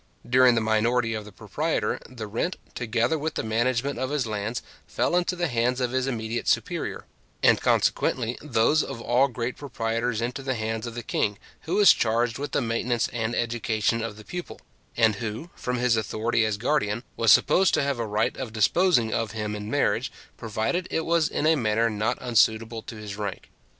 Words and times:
During 0.27 0.55
the 0.55 0.61
minority 0.61 1.13
of 1.13 1.25
the 1.25 1.31
proprietor, 1.31 1.99
the 2.09 2.25
rent, 2.25 2.57
together 2.73 3.19
with 3.19 3.35
the 3.35 3.43
management 3.43 3.99
of 3.99 4.09
his 4.09 4.25
lands, 4.25 4.63
fell 4.87 5.15
into 5.15 5.35
the 5.35 5.45
hands 5.47 5.79
of 5.79 5.91
his 5.91 6.07
immediate 6.07 6.47
superior; 6.47 7.05
and, 7.43 7.61
consequently, 7.61 8.35
those 8.41 8.81
of 8.81 8.99
all 8.99 9.27
great 9.27 9.57
proprietors 9.57 10.19
into 10.19 10.41
the 10.41 10.55
hands 10.55 10.87
of 10.87 10.95
the 10.95 11.03
king, 11.03 11.37
who 11.67 11.75
was 11.75 11.93
charged 11.93 12.39
with 12.39 12.51
the 12.51 12.61
maintenance 12.61 13.09
and 13.09 13.35
education 13.35 14.01
of 14.01 14.17
the 14.17 14.25
pupil, 14.25 14.59
and 14.97 15.17
who, 15.17 15.51
from 15.53 15.77
his 15.77 15.95
authority 15.95 16.45
as 16.45 16.57
guardian, 16.57 17.03
was 17.15 17.31
supposed 17.31 17.75
to 17.75 17.83
have 17.83 17.99
a 17.99 18.07
right 18.07 18.35
of 18.37 18.51
disposing 18.51 19.13
of 19.13 19.33
him 19.33 19.55
in 19.55 19.69
marriage, 19.69 20.11
provided 20.35 20.87
it 20.89 21.05
was 21.05 21.29
in 21.29 21.45
a 21.45 21.53
manner 21.55 21.91
not 21.91 22.17
unsuitable 22.21 22.81
to 22.81 22.95
his 22.95 23.17
rank. 23.17 23.51